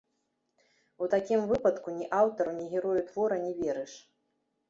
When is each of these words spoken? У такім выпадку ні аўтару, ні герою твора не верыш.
У 1.05 1.09
такім 1.13 1.43
выпадку 1.51 1.93
ні 1.99 2.07
аўтару, 2.21 2.51
ні 2.61 2.65
герою 2.73 3.01
твора 3.09 3.35
не 3.45 3.51
верыш. 3.59 3.93